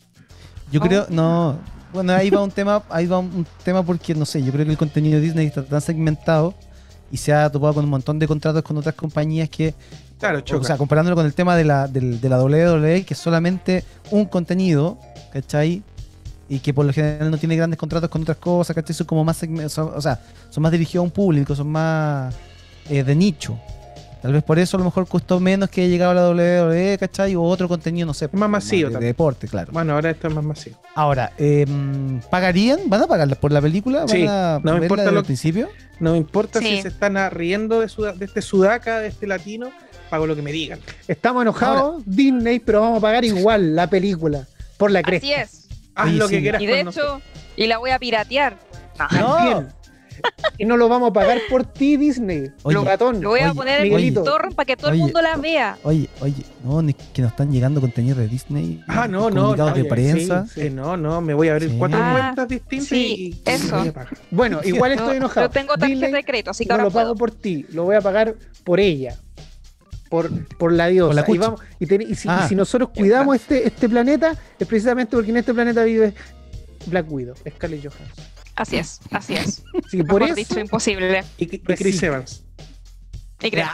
[0.73, 0.85] Yo Oh.
[0.85, 1.59] creo, no.
[1.93, 4.73] Bueno, ahí va un tema, ahí va un tema porque no sé, yo creo que
[4.73, 6.55] el contenido de Disney está tan segmentado
[7.11, 9.75] y se ha topado con un montón de contratos con otras compañías que,
[10.19, 10.61] Claro, choca.
[10.61, 13.85] o sea, comparándolo con el tema de la, del- de la WWE, que es solamente
[14.11, 14.99] un contenido,
[15.33, 15.83] ¿cachai?
[16.51, 18.95] Y que por lo general no tiene grandes contratos con otras cosas, ¿cachai?
[18.95, 19.37] Son como más,
[19.69, 22.35] son- o sea, son más dirigidos a un público, son más
[22.91, 23.59] eh, de nicho.
[24.23, 26.99] Tal vez por eso a lo mejor costó menos que haya llegado a la WWE,
[26.99, 27.37] ¿cachai?
[27.37, 28.25] O otro contenido, no sé.
[28.27, 29.11] Es más masivo de, de también.
[29.11, 29.71] deporte, claro.
[29.73, 30.77] Bueno, ahora esto es más masivo.
[30.95, 31.65] Ahora, eh,
[32.31, 32.81] ¿pagarían?
[32.87, 34.01] ¿Van a pagar por la película?
[34.01, 35.69] ¿Van Sí, a no me importa desde lo principio?
[36.01, 39.71] No me importa si se están riendo de, suda- de este sudaca, de este latino,
[40.11, 40.81] pago lo que me digan.
[41.07, 44.47] Estamos enojados, Disney, pero vamos a pagar igual la película.
[44.77, 45.27] Por la cresta.
[45.27, 45.69] así es.
[45.95, 46.35] Haz Oye, lo sí.
[46.37, 47.17] que quieras Y de con nosotros.
[47.19, 48.57] hecho, y la voy a piratear.
[49.13, 49.65] No.
[50.59, 52.51] Y no lo vamos a pagar por ti, Disney.
[52.63, 53.21] Oye, lo ratón.
[53.21, 54.97] lo voy a Oye, poner en el torrent para que todo Oye.
[54.99, 55.79] el mundo la vea.
[55.85, 58.83] Oye, oye, no, ni- que nos están llegando contenido de Disney.
[58.89, 60.47] Ah, no, no, comunicados no, de prensa.
[60.47, 60.71] sí.
[60.71, 61.77] No, no, me voy a abrir Sí.
[61.79, 63.85] cuatro Ah, cuentas distintas sí, y, eso.
[64.31, 65.47] Bueno, igual estoy enojado.
[65.47, 67.17] Yo tengo tarjeta Disney, de crédito, así que no ahora lo pago puedo.
[67.17, 69.17] por ti, lo voy a pagar por ella.
[70.11, 71.09] Por, por la diosa.
[71.23, 72.43] Por la y, vamos, y, ten- y si, Ah.
[72.45, 76.15] y si nosotros cuidamos este, este planeta, es precisamente porque en este planeta vive
[76.87, 78.25] Black Widow, Scarlett Johansson.
[78.59, 79.63] Así es, así es.
[79.91, 81.25] Que por Mejor eso, dicho, imposible.
[81.39, 82.07] Y, y Pues Chris sí.
[82.07, 82.45] Evans.
[83.41, 83.67] Y creo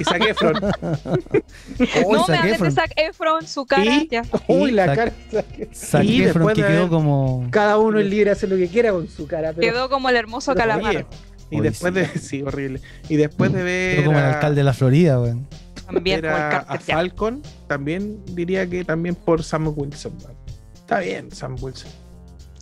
[0.00, 0.54] Y Zac Efron.
[2.08, 2.72] No me hables de Efron.
[2.72, 4.22] Zac Efron, su cara, Y- ya.
[4.46, 5.12] uy, la Zac- cara.
[5.74, 7.48] Zac Y Efron, después que de quedó como...
[7.50, 9.52] Cada uno es libre de hacer lo que quiera con su cara.
[9.52, 10.94] Pero Quedó como el hermoso calamar.
[10.96, 11.06] Oye,
[11.50, 12.00] y después sí.
[12.00, 12.06] de.
[12.20, 12.80] Sí, horrible.
[13.08, 13.96] Y después de ver.
[13.96, 15.48] Quedó como el alcalde de la Florida, weón.
[15.86, 16.94] También por el a, ya.
[16.94, 20.12] Falcon, también diría que también por Sam Wilson.
[20.22, 20.34] man.
[20.74, 21.90] Está bien, Sam Wilson.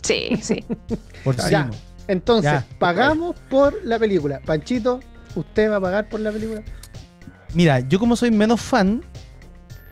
[0.03, 0.63] Sí, sí.
[1.23, 1.69] Por Ya.
[2.07, 2.65] Entonces, Ya.
[2.79, 4.39] pagamos por la película.
[4.43, 4.99] Panchito,
[5.35, 6.63] ¿usted va a pagar por la película?
[7.53, 9.03] Mira, yo como soy menos fan,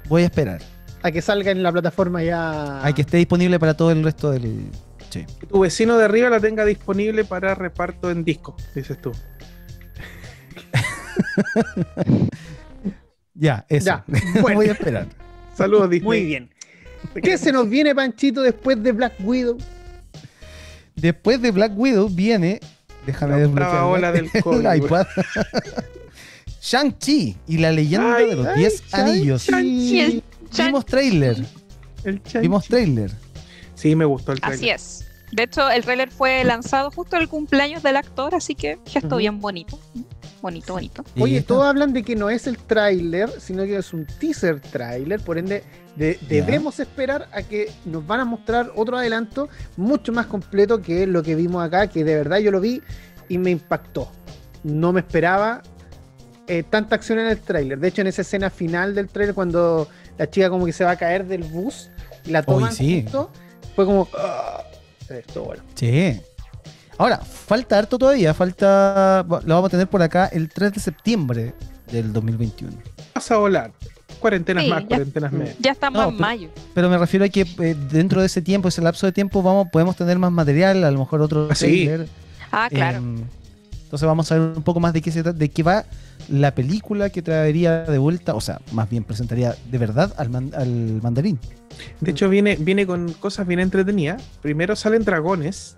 [0.08, 0.62] voy a esperar
[1.04, 2.84] A que salga en la plataforma ya.
[2.86, 4.72] a que esté disponible para todo el resto del.
[5.10, 5.26] Sí.
[5.40, 9.12] Que tu vecino de arriba la tenga disponible para reparto en disco, dices tú.
[13.40, 13.86] Ya, eso.
[13.86, 14.04] Ya,
[14.42, 14.56] bueno.
[14.58, 15.08] voy a esperar.
[15.56, 16.06] Saludos, Disney.
[16.08, 16.50] Muy bien.
[17.22, 19.58] ¿Qué se nos viene, Panchito, después de Black Widow?
[20.98, 22.60] Después de Black Widow viene.
[23.06, 25.08] Déjame La desbloquear ola del el COVID, iPad.
[26.62, 29.50] Shang-Chi y la leyenda Ay, de los ay, 10 anillos.
[29.50, 30.24] El
[30.58, 31.38] Vimos trailer.
[32.04, 32.22] El.
[32.42, 33.12] Vimos trailer.
[33.76, 34.60] Sí, me gustó el trailer.
[34.60, 35.08] Así es.
[35.32, 39.18] De hecho, el trailer fue lanzado justo el cumpleaños del actor, así que gesto Ujú.
[39.18, 39.80] bien bonito.
[40.42, 41.04] Bonito, bonito.
[41.20, 45.20] Oye, todos hablan de que no es el tráiler, sino que es un teaser tráiler,
[45.20, 45.64] por ende
[45.96, 51.08] de- debemos esperar a que nos van a mostrar otro adelanto mucho más completo que
[51.08, 52.82] lo que vimos acá, que de verdad yo lo vi
[53.30, 54.12] y me impactó.
[54.64, 55.64] No me esperaba
[56.48, 57.80] eh, tanta acción en el tráiler.
[57.80, 60.92] De hecho, en esa escena final del tráiler, cuando la chica como que se va
[60.92, 61.90] a caer del bus
[62.26, 63.02] y la toman sí.
[63.02, 63.32] justo,
[63.76, 64.08] fue como...
[64.18, 64.64] "Ah,
[65.10, 65.64] esto bueno.
[65.76, 66.22] Sí.
[66.98, 68.34] Ahora, falta harto todavía.
[68.34, 69.24] Falta.
[69.28, 71.54] Lo vamos a tener por acá el 3 de septiembre
[71.92, 72.74] del 2021.
[73.14, 73.72] Vas a volar.
[74.20, 74.88] Cuarentenas Sí, más, ya.
[74.88, 75.50] cuarentenas menos.
[75.60, 76.50] Ya estamos No, en pero- mayo.
[76.74, 79.68] Pero me refiero a que eh, dentro de ese tiempo, ese lapso de tiempo, vamos,
[79.72, 81.66] podemos tener más material, a lo mejor otro Ah, sí.
[81.86, 82.08] trailer.
[82.52, 82.98] Ah, claro.
[82.98, 83.18] Em,
[83.84, 85.86] entonces vamos a ver un poco más de qué se trata, de qué va
[86.30, 90.52] la película que traería de vuelta, o sea, más bien presentaría de verdad al, man-
[90.58, 91.40] al mandarín.
[92.02, 94.22] De hecho, viene, viene con cosas bien entretenidas.
[94.42, 95.77] Primero salen dragones.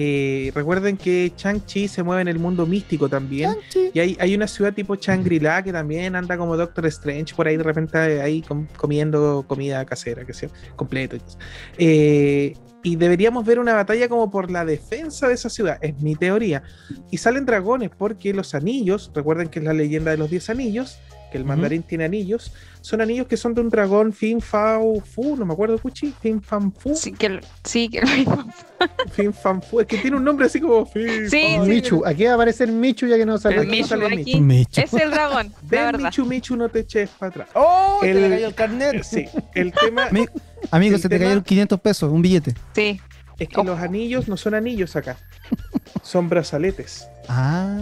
[0.00, 3.56] Eh, recuerden que Chang-Chi se mueve en el mundo místico también.
[3.92, 7.56] Y hay, hay una ciudad tipo Shangri-La que también anda como Doctor Strange por ahí
[7.56, 11.16] de repente ahí com- comiendo comida casera, que sea completo.
[11.16, 11.38] y cosas.
[11.78, 16.14] Eh, y deberíamos ver una batalla como por la defensa de esa ciudad, es mi
[16.14, 16.62] teoría.
[17.10, 21.00] Y salen dragones porque los anillos, recuerden que es la leyenda de los 10 anillos,
[21.30, 25.36] que el mandarín tiene anillos, son anillos que son de un dragón Fin Fao Fu,
[25.36, 28.00] no me acuerdo, Puchi, Fin Fan Fu, Sí, que, lo- sí, que.
[29.12, 31.58] Fin Fan Fu, es que tiene un nombre así como Fin Sí, sí.
[31.68, 33.56] Michu, aquí va a aparecer Michu ya que no sale.
[33.56, 34.40] El Aquí Michu sale el aquí.
[34.40, 34.80] Michu.
[34.80, 36.00] Es el dragón, la Ven, verdad.
[36.10, 37.48] Michu Michu, no te eches para atrás.
[37.54, 37.98] ¡Oh!
[38.02, 39.02] El- te le cayó el carnet.
[39.04, 40.26] Sí, el tema Mi-
[40.70, 42.54] Amigo, El se te tema- cayeron 500 pesos, un billete.
[42.74, 43.00] Sí.
[43.38, 45.16] es que los anillos no son anillos acá,
[46.02, 47.06] son brazaletes.
[47.28, 47.78] Ah.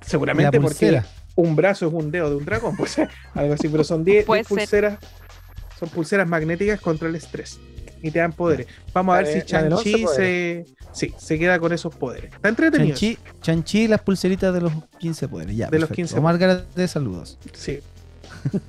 [0.00, 1.02] Seguramente porque.
[1.36, 2.98] Un brazo es un dedo de un dragón, pues
[3.34, 4.48] algo así, pero son 10 Puede ser.
[4.58, 4.98] pulseras,
[5.78, 7.58] son pulseras magnéticas contra el estrés
[8.02, 8.66] y te dan poderes.
[8.92, 12.32] Vamos a ver de- si Chanchi se, sí, se queda con esos poderes.
[12.34, 12.90] Está entretenido.
[12.96, 15.56] Chanchi, Chanchi y las pulseritas de los 15 poderes.
[15.56, 16.08] Ya, De los perfecto.
[16.14, 17.38] 15 Omar Garate, saludos.
[17.52, 17.80] Sí.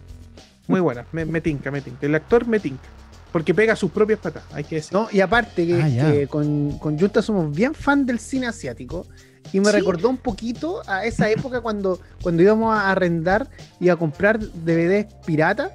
[0.68, 2.06] Muy buena, me, me tinca, me tinca.
[2.06, 2.84] El actor me tinca.
[3.32, 4.94] Porque pega sus propias patas, hay que decir.
[4.94, 9.06] No, y aparte que, Ah, que con, con Junta somos bien fan del cine asiático
[9.54, 9.78] y me Sí.
[9.78, 13.48] recordó un poquito a esa época cuando, cuando íbamos a arrendar
[13.80, 15.72] y a comprar DVDs pirata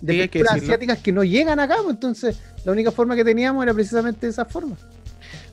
[0.00, 3.24] de Sí, que películas asiáticas que no llegan acá, pues, entonces la única forma que
[3.24, 4.76] teníamos era precisamente de esa forma.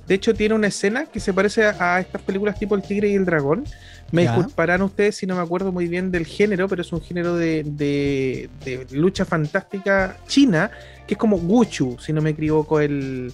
[0.08, 3.10] De hecho, tiene una escena que se parece a, a estas películas tipo El Tigre
[3.10, 3.64] y el Dragón.
[4.12, 4.36] Me Ya.
[4.36, 7.64] disculparán ustedes si no me acuerdo muy bien del género, pero es un género de,
[7.66, 10.70] de- de lucha fantástica china,
[11.08, 13.32] que es como Wuchu, si no me equivoco el,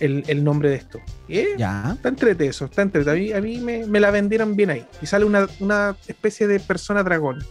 [0.00, 1.00] el- el nombre de esto.
[1.28, 1.48] ¿Eh?
[1.58, 1.92] Ya.
[1.94, 3.10] Está entrete eso, está entrete.
[3.10, 4.84] A mí, a mí me, me la vendieron bien ahí.
[5.02, 7.44] Y sale una, una especie de persona dragón.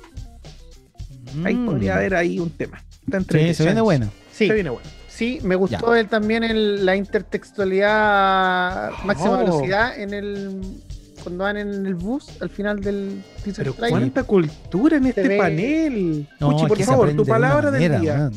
[1.44, 1.66] Ahí Mm.
[1.66, 2.84] podría haber ahí un tema.
[3.06, 3.48] Está entrete.
[3.50, 4.10] Sí, se viene bueno.
[4.32, 4.88] Sí, Se viene bueno.
[5.08, 9.38] sí, me gustó él también el- la intertextualidad máxima Oh.
[9.40, 10.62] velocidad en el
[11.24, 14.00] cuando van en el bus al final del teaser Pero trailer.
[14.00, 16.28] cuánta cultura en este ve- panel.
[16.40, 18.32] No, Puchi, por favor, tu de palabra manera, del día.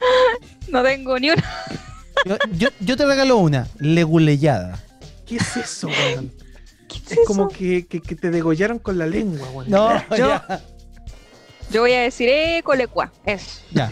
[0.68, 1.44] No tengo ni una.
[2.24, 4.82] Yo, yo- yo te regalo una, leguleyada.
[5.26, 6.32] ¿Qué es eso, weón?
[6.88, 9.70] ¿Qué es Es como que, que, que te degollaron con la lengua, weón.
[9.70, 10.60] No, Yo- ya.
[11.68, 13.12] Yo voy a decir, eh, colecua.
[13.24, 13.60] Eso.
[13.72, 13.90] ya.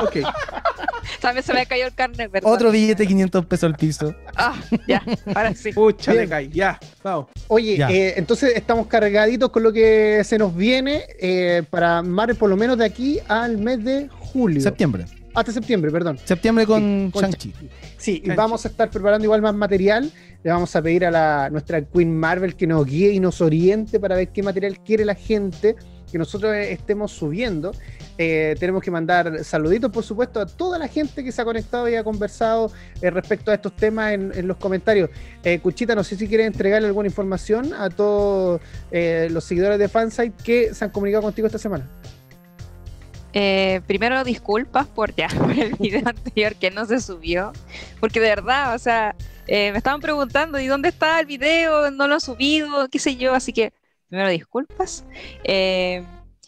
[0.00, 0.18] Ok.
[1.20, 2.50] También se me cayó el carnet, ¿verdad?
[2.52, 4.14] Otro billete de 500 pesos al piso.
[4.36, 4.54] Ah,
[4.86, 5.02] ya,
[5.34, 5.72] ahora sí.
[5.72, 6.48] Pucha, le cae.
[6.50, 7.26] Ya, vamos.
[7.48, 7.90] Oye, Ya.
[7.90, 12.56] eh, entonces estamos cargaditos con lo que se nos viene eh, para Marvel, por lo
[12.56, 14.60] menos de aquí al mes de julio.
[14.60, 15.06] Septiembre.
[15.34, 16.18] Hasta septiembre, perdón.
[16.24, 17.54] Septiembre con Sí, con Shang-Chi.
[17.98, 18.36] Sí, y Chanchi.
[18.36, 20.10] vamos a estar preparando igual más material.
[20.42, 23.98] Le vamos a pedir a la, nuestra Queen Marvel que nos guíe y nos oriente
[23.98, 25.74] para ver qué material quiere la gente
[26.12, 27.72] que nosotros eh, estemos subiendo.
[28.16, 31.88] Eh, tenemos que mandar saluditos, por supuesto, a toda la gente que se ha conectado
[31.88, 32.70] y ha conversado
[33.02, 35.10] eh, respecto a estos temas en, en los comentarios.
[35.42, 38.60] Eh, Cuchita, no sé si quieres entregarle alguna información a todos
[38.92, 41.88] eh, los seguidores de Fansite que se han comunicado contigo esta semana.
[43.34, 47.52] Eh, primero disculpas por ya por el video anterior que no se subió,
[48.00, 49.14] porque de verdad, o sea,
[49.46, 51.90] eh, me estaban preguntando, ¿y dónde está el video?
[51.90, 53.72] No lo he subido, qué sé yo, así que
[54.08, 55.04] primero disculpas.
[55.42, 56.04] Eh,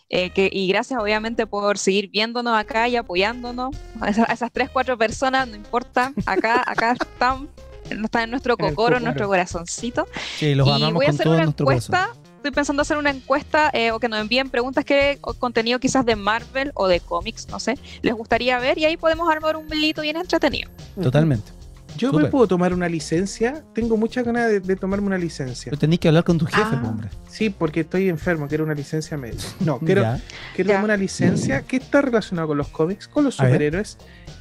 [0.09, 3.75] eh, que, y gracias obviamente por seguir viéndonos acá y apoyándonos.
[4.01, 7.49] A esas, a esas tres, cuatro personas, no importa, acá, acá están,
[7.91, 10.07] están en nuestro cocoro, en nuestro corazoncito.
[10.39, 12.26] Sí, los y voy a hacer una nuestro corazón.
[12.47, 16.15] Estoy pensando hacer una encuesta eh, o que nos envíen preguntas que contenido quizás de
[16.15, 20.03] Marvel o de cómics, no sé, les gustaría ver y ahí podemos armar un videito
[20.03, 20.71] bien entretenido.
[21.03, 21.51] Totalmente.
[21.97, 23.65] Yo me puedo tomar una licencia.
[23.75, 25.71] Tengo muchas ganas de, de tomarme una licencia.
[25.71, 26.83] Pero tenéis que hablar con tu jefe, Ah.
[26.87, 27.09] hombre.
[27.29, 29.43] Sí, porque estoy enfermo, quiero una licencia médica.
[29.59, 30.05] No, quiero,
[30.55, 33.99] quiero una licencia que está relacionada con los cómics, con los superhéroes,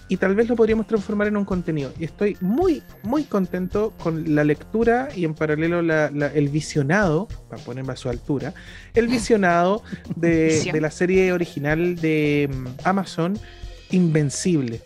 [0.08, 1.92] y tal vez lo podríamos transformar en un contenido.
[2.00, 7.28] Y estoy muy, muy contento con la lectura y en paralelo la- la- el visionado,
[7.50, 8.54] para ponerme a su altura,
[8.94, 9.82] el visionado
[10.16, 10.50] de,
[10.82, 13.38] la serie original de mm, Amazon,
[13.92, 14.82] Invencible.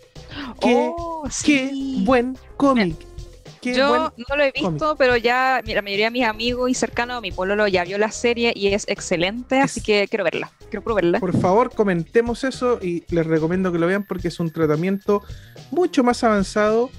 [0.60, 1.70] Qué, Oh, qué
[2.04, 2.96] buen cómic.
[3.60, 4.96] Qué Yo no lo he visto, cómic.
[4.98, 8.52] pero ya la mayoría de mis amigos y cercanos, mi pololo ya vio la serie
[8.56, 10.50] y es excelente, así que quiero verla.
[10.70, 11.20] Quiero puro verla.
[11.20, 15.22] Por favor, comentemos eso y les recomiendo que lo vean porque es un tratamiento
[15.70, 16.90] mucho más avanzado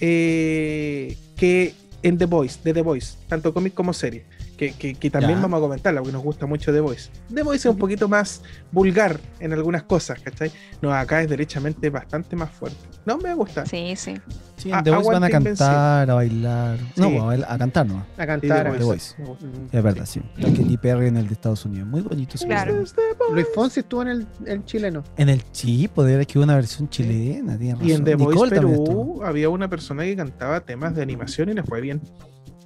[0.00, 4.24] eh, que en The Voice, de The Voice, tanto cómic como serie.
[4.60, 5.40] Que, que- que también Ya.
[5.40, 7.08] vamos a comentarla porque nos gusta mucho The Voice.
[7.34, 10.52] The Voice es un poquito más vulgar en algunas cosas, ¿cachai?
[10.82, 12.76] No, acá es derechamente bastante más fuerte.
[13.06, 13.64] No me gusta.
[13.64, 14.20] Sí, sí.
[14.58, 15.56] Sí, en The Voice van a Invencible.
[15.56, 16.78] cantar, a bailar.
[16.96, 17.16] No, Sí.
[17.16, 18.00] a, bail- a cantar no.
[18.00, 18.70] A Sí, cantar.
[18.72, 19.14] The The Voice.
[19.24, 19.46] gusta.
[19.46, 19.68] Mm.
[19.76, 20.20] Es verdad, sí.
[20.36, 21.88] La Katy Perry en el de Estados Unidos.
[21.88, 22.72] Muy bonito Claro.
[22.74, 22.94] The Voice.
[23.32, 25.02] Luis Fonsi estuvo en el, el chileno.
[25.16, 27.88] En el sí, poder que hubo una versión chilena, tienes razón.
[27.88, 28.50] Y en The Voice.
[28.56, 32.02] Perú había una persona que cantaba temas de animación y le fue bien.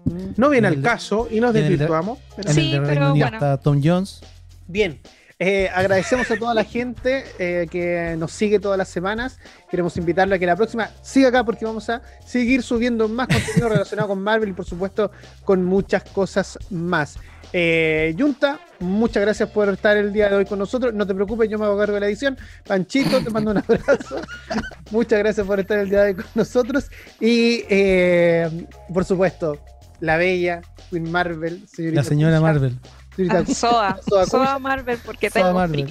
[0.04, 0.34] Mm.
[0.36, 2.18] No viene En al caso y nos desvirtuamos.
[2.36, 3.26] pero- En Sí, el pero bueno.
[3.36, 4.20] está Tom Jones.
[4.66, 5.00] Bien,
[5.38, 9.38] eh, agradecemos a toda la gente eh, que nos sigue todas las semanas.
[9.70, 13.68] Queremos invitarle a que la próxima siga acá porque vamos a seguir subiendo más contenido
[13.68, 15.10] relacionado con Marvel y por supuesto
[15.44, 17.16] con muchas cosas más.
[17.56, 20.92] Eh, Junta, muchas gracias por estar el día de hoy con nosotros.
[20.92, 22.36] No te preocupes, yo me hago cargo de la edición.
[22.66, 24.20] Panchito, te mando un abrazo.
[24.90, 26.90] muchas gracias por estar el día de hoy con nosotros.
[27.20, 29.58] Y eh, por supuesto,
[30.00, 32.76] la bella Queen Marvel, señorita La señora Marvel.
[33.16, 34.58] señorita Ah, Soa, Soa Soa Cucha.
[34.58, 35.90] Marvel, porque Soa tengo Marvel.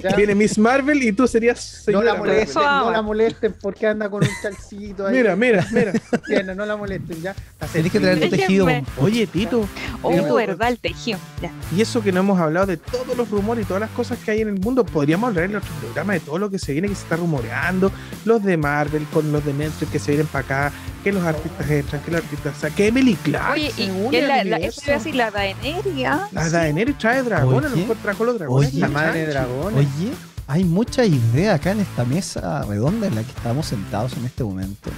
[0.00, 0.14] Ya.
[0.16, 4.10] Viene Miss Marvel y tú serías No la señora molesten, no la molesten porque anda
[4.10, 5.16] con un chalcito ahí.
[5.16, 5.92] Mira, mira, mira.
[6.26, 7.34] Pierna, no la molesten, ya.
[7.72, 8.66] Tenés que traer tu tejido.
[8.98, 9.66] Oye, Tito,
[10.02, 11.18] Oh, verdad, el tejido.
[11.40, 11.50] Ya.
[11.74, 14.32] y eso que no hemos hablado de todos los rumores y todas las cosas que
[14.32, 16.88] hay en el mundo, podríamos hablar en nuestro programa de todo lo que se viene,
[16.88, 17.90] que se está rumoreando,
[18.26, 21.70] los de Marvel con los de Netflix que se vienen para acá, que los artistas
[21.70, 25.14] entran, que los artistas, o sea, que Emily Clark Oye, y es la, la, decir
[25.14, 26.06] la Daenerys.
[26.06, 26.28] ¿ah?
[26.32, 28.70] La Daenerys trae dragón, a lo mejor trajo los dragones.
[28.70, 28.80] oye.
[28.80, 29.78] La madre de dragones.
[29.78, 30.12] Oye,
[30.46, 34.44] hay muchas ideas acá en esta mesa redonda en la que estamos sentados en este
[34.44, 34.90] momento.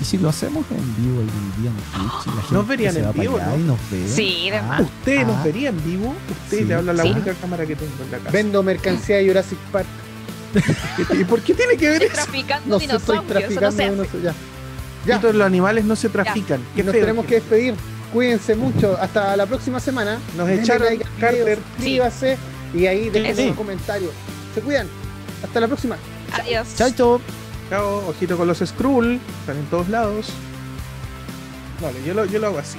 [0.00, 3.04] Y si lo hacemos en vivo algún día en Twitch, la gente verían se en
[3.06, 3.56] va para vivo, ¿no?
[3.58, 4.08] y nos ve.
[4.08, 6.64] Sí, Ah, Usted nos ah, vería en vivo, usted Sí.
[6.64, 7.10] le habla a la Sí.
[7.10, 8.30] única cámara que tengo en la casa.
[8.30, 9.86] Vendo mercancía de Jurassic Park.
[11.18, 12.24] ¿Y por qué tiene que ver Estoy eso?
[12.24, 14.34] traficando No sé, estoy dinosaurios, eso no traficando unos- ya.
[15.08, 15.32] Ya.
[15.32, 16.60] Los animales no se trafican.
[16.76, 17.00] Qué nos feo.
[17.02, 17.74] tenemos que despedir.
[18.12, 18.96] Cuídense mucho.
[19.00, 20.18] Hasta la próxima semana.
[20.36, 21.58] Nos echaron like Carter.
[21.76, 22.38] Suscríbase
[22.74, 23.48] y ahí dejen Sí.
[23.48, 24.10] un comentario.
[24.54, 24.86] Se cuidan.
[25.44, 25.96] Hasta la próxima.
[26.32, 26.68] Adiós.
[26.76, 27.20] Chaito.
[27.70, 30.28] Chao, ojito con los Skrull, están en todos lados.
[31.82, 32.78] Vale, yo lo, yo lo hago así.